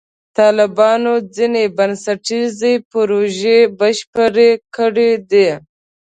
[0.37, 5.49] طالبانو ځینې بنسټیزې پروژې بشپړې کړې دي.